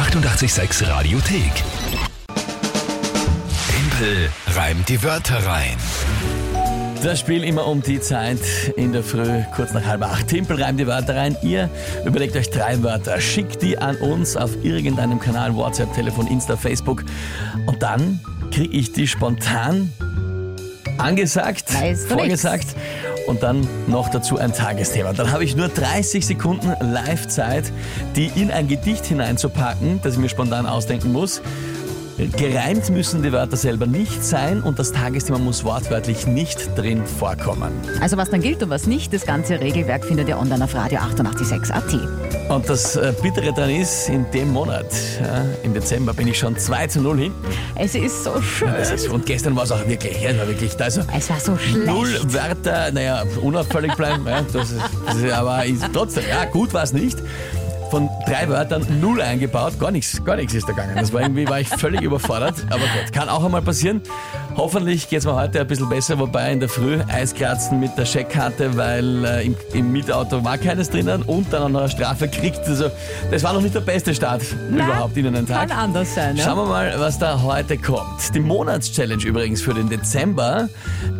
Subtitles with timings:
[0.00, 1.52] 886 Radiothek.
[3.68, 5.76] Tempel reimt die Wörter rein.
[7.02, 8.40] Das Spiel immer um die Zeit
[8.76, 10.28] in der Früh, kurz nach halb acht.
[10.28, 11.36] Timpel reimt die Wörter rein.
[11.42, 11.68] Ihr
[12.06, 17.04] überlegt euch drei Wörter, schickt die an uns auf irgendeinem Kanal, WhatsApp, Telefon, Insta, Facebook.
[17.66, 18.20] Und dann
[18.50, 19.92] kriege ich die spontan
[20.96, 22.68] angesagt, Weißt du vorgesagt
[23.26, 25.12] und dann noch dazu ein Tagesthema.
[25.12, 27.72] Dann habe ich nur 30 Sekunden Live-Zeit,
[28.16, 31.42] die in ein Gedicht hineinzupacken, das ich mir spontan ausdenken muss.
[32.28, 37.72] Gereimt müssen die Wörter selber nicht sein und das Tagesthema muss wortwörtlich nicht drin vorkommen.
[38.00, 40.98] Also was dann gilt und was nicht, das ganze Regelwerk findet ihr online auf Radio
[40.98, 42.50] 886 AT.
[42.50, 44.86] Und das äh, Bittere dann ist, in dem Monat,
[45.20, 47.48] ja, im Dezember, bin ich schon 2 zu 0 hinten.
[47.76, 48.68] Es ist so schön.
[48.76, 51.40] Das ist, und gestern war es auch wirklich, ja, es war wirklich, also Es war
[51.40, 51.86] so schlecht.
[51.86, 56.74] null Wörter, naja, unauffällig bleiben, ja, das ist, das ist, aber ist trotzdem, ja, gut
[56.74, 57.18] war es nicht.
[57.90, 60.94] Von drei Wörtern null eingebaut, gar nichts, gar nichts ist da gegangen.
[60.96, 64.00] Das war irgendwie, war ich völlig überfordert, aber gut, kann auch einmal passieren.
[64.56, 68.04] Hoffentlich geht es mir heute ein bisschen besser, wobei in der Früh Eiskratzen mit der
[68.04, 72.28] Scheckkarte, weil äh, im, im Mietauto war keines drinnen und dann auch noch eine Strafe
[72.28, 72.60] kriegt.
[72.68, 72.90] Also,
[73.30, 75.68] das war noch nicht der beste Start überhaupt in einen Tag.
[75.68, 76.62] Kann anders sein, Schauen ne?
[76.64, 78.34] wir mal, was da heute kommt.
[78.34, 80.68] Die Monatschallenge übrigens für den Dezember.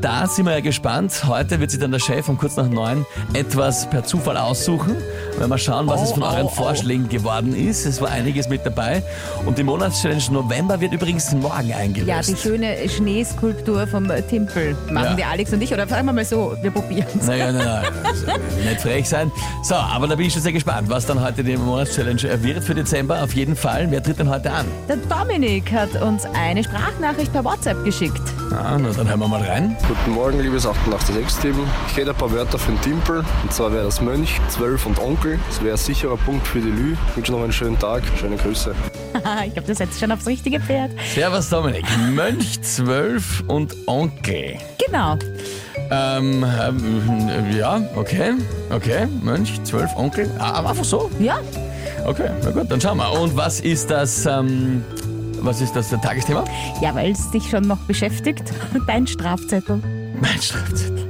[0.00, 1.24] Da sind wir ja gespannt.
[1.26, 4.96] Heute wird sich dann der Chef um kurz nach neun etwas per Zufall aussuchen.
[5.38, 6.54] Wenn wir schauen, was Oh, es von euren oh, oh.
[6.54, 7.86] Vorschlägen geworden ist.
[7.86, 9.02] Es war einiges mit dabei.
[9.46, 12.08] Und die Monatschallenge November wird übrigens morgen eingelöst.
[12.08, 15.14] Ja, die schöne Schneeskulptur vom Timpel machen Ja.
[15.14, 15.72] die Alex und ich.
[15.72, 17.26] Oder sagen wir mal so, wir probieren es.
[17.26, 18.26] Naja, nein, nein, also,
[18.68, 19.30] nicht frech sein.
[19.62, 22.74] So, aber da bin ich schon sehr gespannt, was dann heute die Monatschallenge wird für
[22.74, 23.22] Dezember.
[23.22, 23.86] Auf jeden Fall.
[23.90, 24.66] Wer tritt denn heute an?
[24.88, 28.20] Der Dominik hat uns eine Sprachnachricht per WhatsApp geschickt.
[28.52, 29.76] Ah, na, dann hören wir mal rein.
[29.86, 31.54] Guten Morgen, liebes 886-Team.
[31.90, 33.24] Ich hätte ein paar Wörter für den Timpel.
[33.42, 35.19] Und zwar wäre das Mönch, Zwölf und Onkel.
[35.48, 36.94] Das wäre ein sicherer Punkt für die Lü.
[37.10, 38.02] Ich wünsche noch einen schönen Tag.
[38.18, 38.74] Schöne Grüße.
[39.46, 40.92] ich glaube, du setzt schon aufs richtige Pferd.
[41.14, 41.84] Servus Dominik.
[42.10, 44.56] Mönch 12 und Onkel.
[44.84, 45.16] Genau.
[45.90, 48.34] Ähm, ähm, ja, okay,
[48.70, 50.30] okay, Mönch, 12 Onkel.
[50.38, 51.10] Ah, aber einfach so?
[51.18, 51.40] Ja,
[52.06, 53.12] Okay, na gut, dann schauen wir.
[53.12, 54.82] Und was ist das, ähm,
[55.40, 56.44] was ist das, der Tagesthema?
[56.80, 58.52] ja weil es dich schon noch beschäftigt.
[58.86, 59.82] Dein Strafzettel.
[60.20, 61.08] Mein Strafzettel.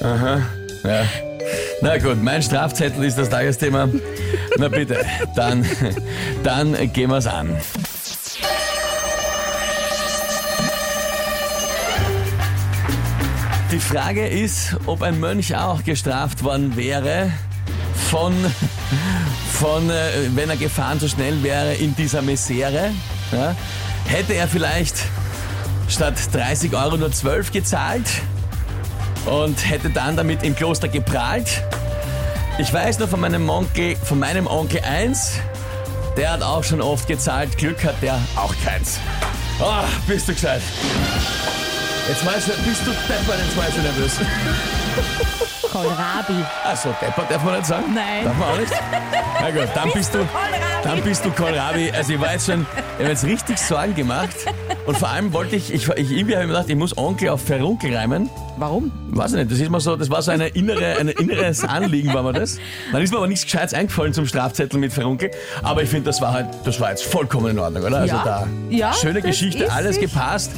[0.00, 0.38] Aha,
[0.84, 1.33] ja.
[1.84, 3.90] Na gut, mein Strafzettel ist das Tagesthema.
[4.56, 5.04] Na bitte,
[5.36, 5.66] dann,
[6.42, 7.54] dann gehen wir's an.
[13.70, 17.30] Die Frage ist, ob ein Mönch auch gestraft worden wäre
[18.08, 18.32] von,
[19.52, 22.92] von äh, wenn er gefahren zu schnell wäre in dieser Misere.
[23.30, 23.54] Ja?
[24.06, 24.96] Hätte er vielleicht
[25.88, 28.08] statt 30 Euro nur 12 gezahlt
[29.26, 31.62] und hätte dann damit im Kloster geprahlt.
[32.58, 35.32] Ich weiß nur von meinem Onkel, von meinem Onkel eins,
[36.16, 38.98] der hat auch schon oft gezahlt, Glück hat der auch keins.
[39.60, 40.62] Ah, bist du gescheit.
[42.08, 44.18] Jetzt du, bist du deppert, jetzt meinst du nervös.
[45.74, 46.44] Kohlrabi.
[46.64, 47.84] Achso, deppert darf man nicht sagen?
[47.94, 48.24] Nein.
[48.24, 48.72] Darf man auch nicht?
[49.40, 50.18] Na gut, dann bist du,
[50.84, 51.90] dann bist du Kohlrabi.
[51.90, 52.64] Also ich war jetzt schon,
[52.96, 54.36] ich habe jetzt richtig Sorgen gemacht.
[54.86, 57.30] Und vor allem wollte ich, ich, ich irgendwie habe ich mir gedacht, ich muss Onkel
[57.30, 58.30] auf Ferunkel reimen.
[58.56, 58.92] Warum?
[59.10, 62.14] Weiß ich nicht, das ist mal so, das war so eine innere, ein inneres Anliegen,
[62.14, 62.58] war mir das.
[62.92, 65.32] Dann ist mir aber nichts Gescheites eingefallen zum Strafzettel mit Ferunkel.
[65.64, 67.98] Aber ich finde, das war halt, das war jetzt vollkommen in Ordnung, oder?
[67.98, 68.22] Also Ja.
[68.24, 70.52] da, Ja, schöne Geschichte, alles sich- gepasst.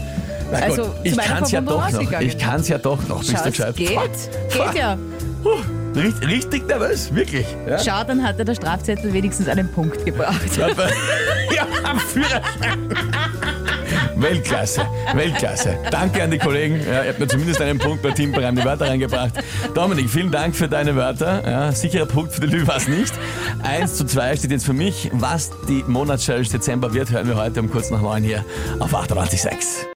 [0.50, 2.20] Na Also, zu ich kann es ja doch noch.
[2.20, 3.18] Ich kann es ja doch noch.
[3.18, 3.76] Bist du es gescheit?
[3.76, 3.88] geht.
[3.88, 4.96] Geht ja.
[5.42, 7.46] Puh, richtig, richtig nervös, wirklich.
[7.68, 7.78] Ja?
[7.78, 10.40] Schau, dann hat er der Strafzettel wenigstens einen Punkt gebracht.
[11.54, 12.88] ja, am Führerschein.
[14.16, 15.76] Weltklasse, Weltklasse.
[15.90, 16.80] Danke an die Kollegen.
[16.80, 19.32] Ja, ihr habt mir zumindest einen Punkt bei Team Bereim die Wörter reingebracht.
[19.74, 21.42] Dominik, vielen Dank für deine Wörter.
[21.48, 23.12] Ja, sicherer Punkt für die Lü war es nicht.
[23.62, 25.10] 1 zu 2 steht jetzt für mich.
[25.12, 28.44] Was die Monatschallenge Dezember wird, hören wir heute um kurz nach 9 hier
[28.78, 29.95] auf 98.6.